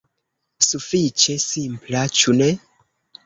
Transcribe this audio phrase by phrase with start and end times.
[0.67, 2.51] Sufiĉe simpla, ĉu ne?